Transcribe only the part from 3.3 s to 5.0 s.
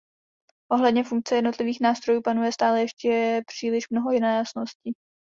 příliš mnoho nejasností.